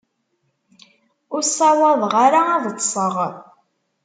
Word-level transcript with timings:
Ur 1.35 1.41
ssawaḍeɣ 1.45 2.13
ara 2.25 2.41
ad 2.55 2.63
ṭṭseɣ. 2.73 3.15